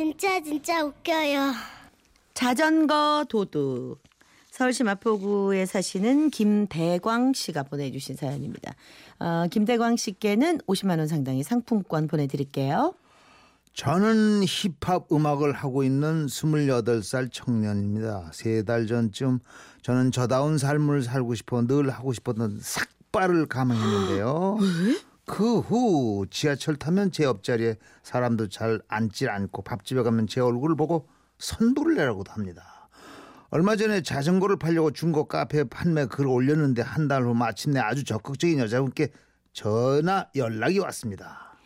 [0.00, 1.52] 진짜 진짜 웃겨요.
[2.34, 3.98] 자전거 도둑.
[4.50, 8.74] 서울시 마포구에 사시는 김대광 씨가 보내주신 사연입니다.
[9.20, 12.92] 어, 김대광 씨께는 50만 원 상당의 상품권 보내드릴게요.
[13.72, 18.32] 저는 힙합 음악을 하고 있는 28살 청년입니다.
[18.34, 19.38] 세 달 전쯤
[19.80, 24.58] 저는 저다운 삶을 살고 싶어 늘 하고 싶었던 삭발을 감행했는데요.
[25.26, 31.08] 그 후 지하철 타면 제 옆자리에 사람도 잘 앉질 않고 밥집에 가면 제 얼굴을 보고
[31.38, 32.88] 선불을 내라고도 합니다.
[33.50, 38.58] 얼마 전에 자전거를 팔려고 중고 카페에 판매 글을 올렸는데 한 달 후 마침내 아주 적극적인
[38.58, 39.12] 여자분께
[39.52, 41.56] 전화 연락이 왔습니다.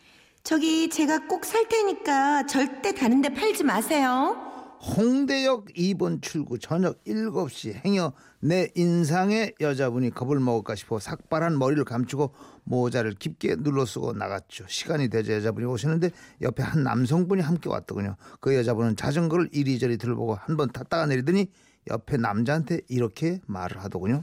[0.43, 4.50] 저기 제가 꼭 살 테니까 절대 다른 데 팔지 마세요.
[4.81, 12.33] 홍대역 2번 출구 저녁 7시 행여 내 인상의 여자분이 겁을 먹을까 싶어 삭발한 머리를 감추고
[12.63, 14.65] 모자를 깊게 눌러 쓰고 나갔죠.
[14.67, 16.09] 시간이 되자 여자분이 오시는데
[16.41, 18.15] 옆에 한 남성분이 함께 왔더군요.
[18.39, 21.47] 그 여자분은 자전거를 이리저리 들보고 한 번 탔다가 내리더니
[21.89, 24.21] 옆에 남자한테 이렇게 말을 하더군요.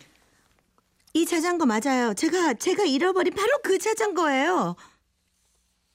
[1.15, 2.15] 이 자전거 맞아요.
[2.15, 4.75] 제가 제가 잃어버린 바로 그 자전거예요.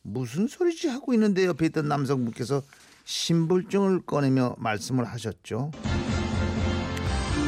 [0.04, 2.62] 무슨 소리지 하고 있는데 옆에 있던 남성분께서
[3.06, 5.72] 신분증을 꺼내며 말씀을 하셨죠.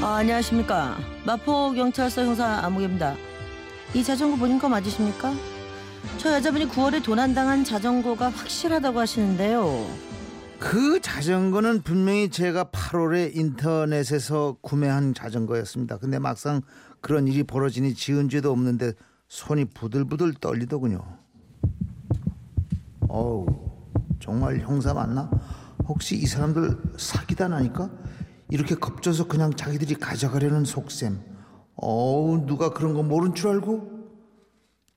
[0.02, 0.98] 아, 안녕하십니까.
[1.26, 3.16] 마포 경찰서 형사 아무개입니다.
[3.94, 5.34] 이 자전거 본인 거 맞으십니까?
[6.18, 9.88] 저 여자분이 9월에 도난당한 자전거가 확실하다고 하시는데요.
[10.60, 15.98] 그 자전거는 분명히 제가 8월에 인터넷에서 구매한 자전거였습니다.
[15.98, 16.62] 근데 막상
[17.02, 18.94] 그런 일이 벌어지니 지은 죄도 없는데
[19.28, 21.25] 손이 부들부들 떨리더군요.
[23.16, 23.46] 어우,
[24.20, 25.32] 정말 형사 맞나?
[25.88, 27.90] 혹시 이 사람들 사기다 나니까?
[28.50, 31.18] 이렇게 겁줘서 그냥 자기들이 가져가려는 속셈.
[31.78, 33.90] 어우, 누가 그런 거 모른 줄 알고?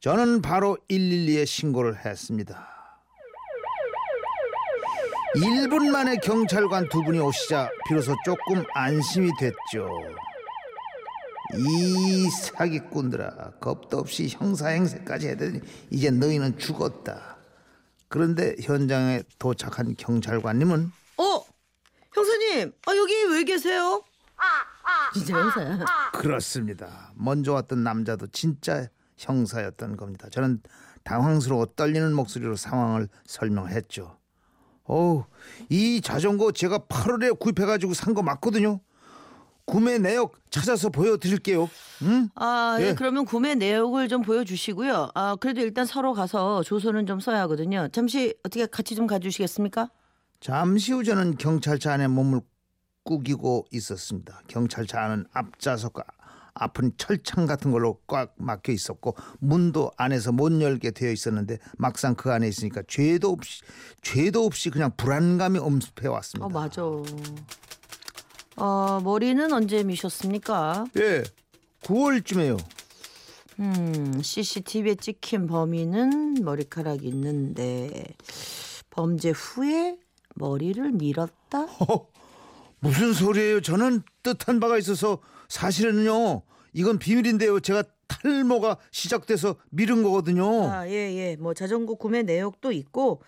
[0.00, 2.66] 저는 바로 112에 신고를 했습니다.
[5.36, 9.88] 1분 만에 경찰관 두 분이 오시자 비로소 조금 안심이 됐죠.
[11.54, 17.37] 이 사기꾼들아 겁도 없이 형사행세까지 해더니 이제 너희는 죽었다.
[18.08, 21.44] 그런데 현장에 도착한 경찰관님은 어?
[22.14, 24.02] 형사님, 아, 여기 왜 계세요?
[25.14, 25.78] 진짜 형사야.
[26.12, 27.12] 그렇습니다.
[27.14, 30.28] 먼저 왔던 남자도 진짜 형사였던 겁니다.
[30.30, 30.62] 저는
[31.04, 34.16] 당황스러워 떨리는 목소리로 상황을 설명했죠.
[34.84, 35.24] 어우,
[35.68, 38.80] 이 자전거 제가 8월에 구입해가지고 산 거 맞거든요.
[39.68, 41.68] 구매 내역 찾아서 보여드릴게요.
[42.02, 42.30] 응?
[42.34, 42.94] 아, 예, 예.
[42.94, 45.10] 그러면 구매 내역을 좀 보여주시고요.
[45.14, 47.88] 아, 그래도 일단 서로 가서 조서는 좀 써야 하거든요.
[47.92, 49.90] 잠시 어떻게 같이 좀 가주시겠습니까?
[50.40, 52.40] 잠시 후 저는 경찰차 안에 몸을
[53.04, 54.40] 꾸기고 있었습니다.
[54.48, 56.02] 경찰차 안은 앞좌석과
[56.54, 62.32] 앞은 철창 같은 걸로 꽉 막혀 있었고 문도 안에서 못 열게 되어 있었는데 막상 그
[62.32, 63.62] 안에 있으니까 죄도 없이
[64.02, 66.46] 죄도 없이 그냥 불안감이 엄습해 왔습니다.
[66.46, 66.82] 어, 맞아.
[68.60, 70.86] 어, 머리는 언제 미셨습니까?
[70.96, 71.22] 예,
[71.82, 72.58] 9월쯤에요.
[73.60, 78.04] 음, CCTV에 찍힌 범인은 머리카락이 있는데
[78.90, 79.96] 범죄 후에
[80.34, 81.66] 머리를 밀었다?
[82.80, 83.60] 무슨 소리예요?
[83.60, 85.18] 저는 뜻한 바가 있어서
[85.48, 86.42] 사실은요.
[86.72, 87.60] 이건 비밀인데요.
[87.60, 90.70] 제가 탈모가 시작돼서 미룬 거거든요.
[90.70, 91.36] 아, 예, 예.
[91.36, 93.22] 뭐 자전거 구매 내역도 있고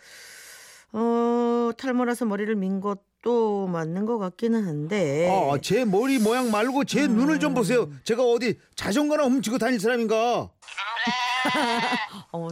[0.92, 5.28] 어, 탈모라서 머리를 민 것도 맞는 것 같기는 한데.
[5.30, 7.88] 아, 제 머리 모양 말고 제 눈을 좀 보세요.
[8.04, 10.50] 제가 어디 자전거나 훔치고 다닐 사람인가?
[12.32, 12.48] 어,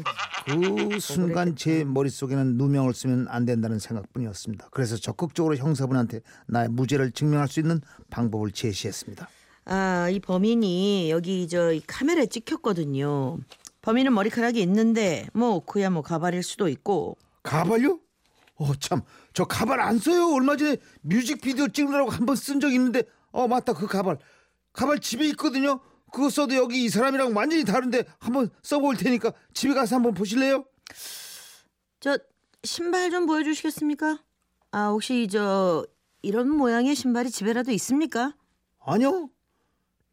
[0.46, 4.68] 그 순간 제 머릿속에는 누명을 쓰면 안 된다는 생각뿐이었습니다.
[4.70, 9.28] 그래서 적극적으로 형사분한테 나의 무죄를 증명할 수 있는 방법을 제시했습니다.
[9.66, 13.38] 아, 이 범인이 여기 저 이 카메라에 찍혔거든요.
[13.82, 17.98] 범인은 머리카락이 있는데 뭐 그야 뭐 가발일 수도 있고 가발요?
[18.58, 19.02] 어, 참.
[19.32, 20.32] 저 가발 안 써요.
[20.34, 23.72] 얼마 전에 뮤직비디오 찍느라고 한 번 쓴 적 있는데 어, 맞다.
[23.72, 24.18] 그 가발.
[24.72, 25.80] 가발 집에 있거든요.
[26.12, 30.64] 그거 써도 여기 이 사람이랑 완전히 다른데 한번 써볼 테니까 집에 가서 한번 보실래요?
[32.00, 32.18] 저
[32.64, 34.22] 신발 좀 보여주시겠습니까?
[34.70, 35.86] 아 혹시 저
[36.22, 38.34] 이런 모양의 신발이 집에라도 있습니까?
[38.84, 39.30] 아니요.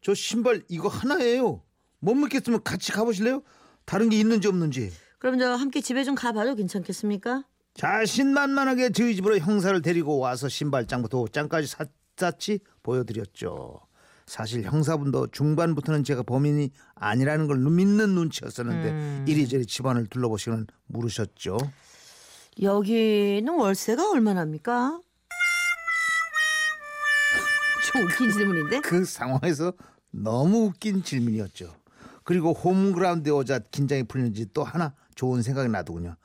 [0.02, 1.62] 저 신발 이거 하나예요.
[1.98, 3.42] 못 믿겠으면 같이 가보실래요?
[3.86, 4.92] 다른 게 있는지 없는지.
[5.18, 7.44] 그럼 저 함께 집에 좀 가봐도 괜찮겠습니까?
[7.76, 11.68] 자신만만하게 저희 집으로 형사를 데리고 와서 신발장부터 옷장까지
[12.16, 13.80] 샅샅이 보여드렸죠.
[14.26, 19.24] 사실 형사분도 중반부터는 제가 범인이 아니라는 걸 믿는 눈치였었는데 음.
[19.28, 21.58] 이리저리 집안을 둘러보시고는 물으셨죠.
[22.60, 25.00] 여기는 월세가 얼마나입니까?
[27.92, 28.80] 좀 웃긴 질문인데?
[28.80, 29.72] 그 상황에서
[30.10, 31.76] 너무 웃긴 질문이었죠.
[32.24, 36.16] 그리고 홈그라운드에 오자 긴장이 풀리는지 또 하나 좋은 생각이 나더군요.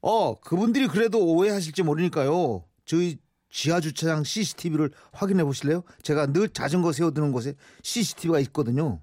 [0.00, 2.64] 어, 그분들이 그래도 오해하실지 모르니까요.
[2.84, 3.18] 저희
[3.50, 5.82] 지하 주차장 CCTV를 확인해 보실래요?
[6.02, 9.00] 제가 늘 자전거 세워두는 곳에 CCTV가 있거든요.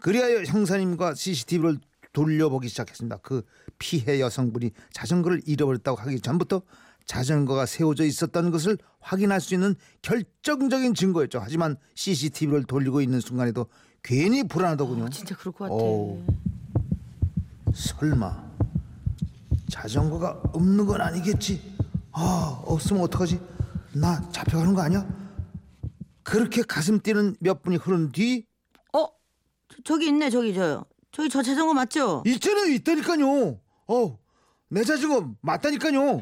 [0.00, 1.78] 그리하여 형사님과 CCTV를
[2.12, 3.18] 돌려보기 시작했습니다.
[3.18, 3.42] 그
[3.78, 6.62] 피해 여성분이 자전거를 잃어버렸다고 하기 전부터
[7.06, 11.38] 자전거가 세워져 있었던 것을 확인할 수 있는 결정적인 증거였죠.
[11.42, 13.66] 하지만 CCTV를 돌리고 있는 순간에도
[14.02, 15.04] 괜히 불안하더군요.
[15.04, 15.74] 어, 진짜 그럴 것 같아.
[15.74, 16.22] 어우.
[17.74, 18.53] 설마
[19.70, 21.76] 자전거가 없는 건 아니겠지?
[22.12, 23.40] 아 없으면 어떡하지?
[23.94, 25.06] 나 잡혀가는 거 아니야?
[26.22, 28.46] 그렇게 가슴 뛰는 몇 분이 흐른 뒤
[28.92, 29.06] 어?
[29.68, 30.84] 저- 저기 있네 저기 저요.
[31.12, 32.22] 저기 저 자전거 맞죠?
[32.26, 33.60] 있잖아요 있다니까요.
[33.88, 34.18] 어,
[34.68, 36.20] 내 자전거 맞다니까요.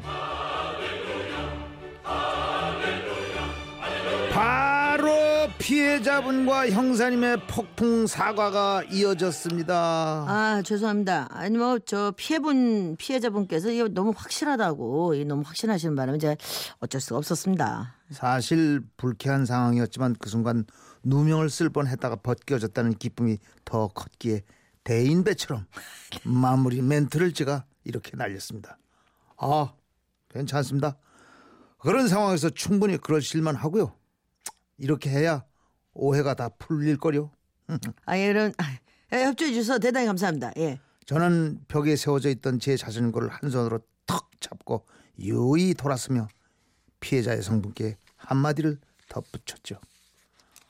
[5.63, 9.73] 피해자분과 형사님의 폭풍 사과가 이어졌습니다.
[10.27, 11.29] 아 죄송합니다.
[11.31, 16.35] 아니 뭐 저 피해분 피해자분께서 이게 너무 확실하다고 이 너무 확신하시는 바람에 제가
[16.79, 17.95] 어쩔 수가 없었습니다.
[18.11, 20.65] 사실 불쾌한 상황이었지만 그 순간
[21.05, 24.41] 누명을 쓸 뻔했다가 벗겨졌다는 기쁨이 더 컸기에
[24.83, 25.65] 대인배처럼
[26.25, 28.77] 마무리 멘트를 제가 이렇게 날렸습니다.
[29.37, 29.71] 아
[30.29, 30.97] 괜찮습니다.
[31.77, 33.93] 그런 상황에서 충분히 그러실만 하고요.
[34.77, 35.45] 이렇게 해야
[35.93, 37.31] 오해가 다 풀릴 거요.
[38.05, 38.77] 아 예, 그럼 아,
[39.13, 40.51] 예, 협조해 주셔서 대단히 감사합니다.
[40.57, 40.79] 예.
[41.05, 44.85] 저는 벽에 세워져 있던 제 자전거를 한 손으로 턱 잡고
[45.19, 46.27] 유이 돌았으며
[46.99, 48.79] 피해자 여성분께 한마디를
[49.09, 49.75] 덧붙였죠.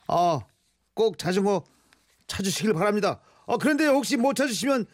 [0.08, 0.40] 아,
[0.94, 1.64] 꼭 자전거
[2.26, 3.20] 찾으시길 바랍니다.
[3.46, 4.86] 아, 그런데 혹시 못 찾으시면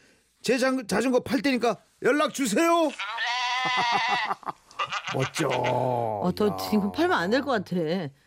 [0.42, 2.90] 제 자- 자전거 팔 테니까 연락 주세요.
[5.14, 5.48] 멋져.
[5.48, 7.76] 어, 더 지금 팔면 안 될 것 같아.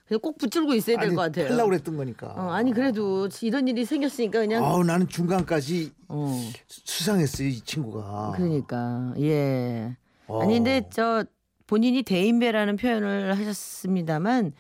[0.07, 1.47] 그냥 꼭 붙들고 있어야 될 것 같아요.
[1.47, 2.27] 팔라고 그랬던 거니까.
[2.37, 6.39] 어, 아니 그래도 이런 일이 생겼으니까 그냥 아우 나는 중간까지 어.
[6.67, 8.33] 수상했어요 이 친구가.
[8.35, 9.95] 그러니까 예.
[10.27, 10.41] 어.
[10.41, 11.23] 아니 근데 저
[11.67, 14.53] 본인이 대인배라는 표현을 하셨습니다만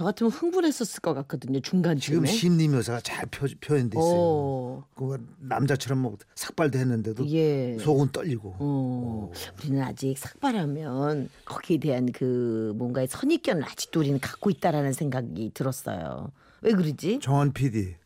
[0.00, 2.26] 저 같으면 흥분했었을 것 같거든요 지금 중간쯤에.
[2.26, 4.18] 심리 묘사가 잘 표, 표현돼 있어요.
[4.18, 7.76] 어, 그 남자처럼 뭐 삭발도 했는데도 예.
[7.78, 8.56] 속은 떨리고.
[8.58, 16.32] 어, 우리는 아직 삭발하면 거기에 대한 그 뭔가의 선입견을 아직도 우리는 갖고 있다라는 생각이 들었어요.
[16.62, 17.18] 왜 그러지?
[17.20, 17.96] 정원 PD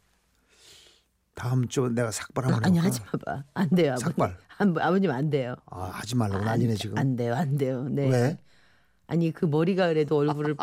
[1.35, 2.79] 다음 주 내가 삭발 한번 아니?
[2.79, 3.45] 하지 마봐.
[3.55, 4.05] 안 돼요 아버님.
[4.09, 4.37] 삭발.
[4.59, 5.55] 안, 아버님 안 돼요.
[5.67, 6.99] 아, 하지 말라고 난리네 지금.
[6.99, 7.85] 안 돼요 안 돼요.
[7.89, 8.09] 네.
[8.11, 8.39] 왜?
[9.07, 10.55] 아니 그 머리가 그래도 얼굴을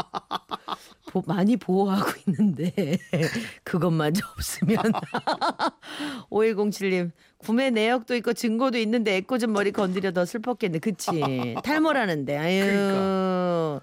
[1.11, 2.97] 보- 많이 보호하고 있는데
[3.63, 4.77] 그것마저 없으면.
[6.31, 10.79] 5107님 구매 내역도 있고 증거도 있는데 애꿎은 머리 건드려 더 슬펐겠네.
[10.79, 11.55] 그치?
[11.63, 12.37] 탈모라는데.
[12.37, 12.61] 아유.
[12.65, 13.81] 그러니까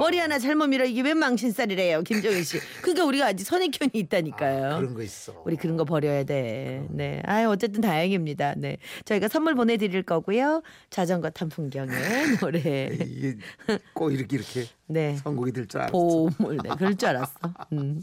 [0.00, 4.94] 머리 하나 잘못 밀어 이게 웬 망신살이래요 김정희 씨 그러니까 우리가 아직 선입견이 있다니까요 그런
[4.94, 5.42] 거 있어.
[5.44, 6.86] 우리 그런 거 버려야 돼.
[6.90, 7.20] 네.
[7.26, 8.54] 아, 어쨌든 다행입니다.
[8.56, 8.78] 네.
[9.04, 10.62] 저희가 선물 보내 드릴 거고요.
[10.90, 11.90] 자전거 탄 풍경의
[12.40, 12.88] 노래.
[13.00, 13.36] 이게
[13.92, 15.16] 꼭 이렇게 이렇게 네.
[15.16, 15.92] 선곡이 될 줄 알았어.
[15.92, 16.58] 보물.
[16.62, 16.70] 네.
[16.76, 17.32] 그럴 줄 알았어.
[17.72, 18.02] 음.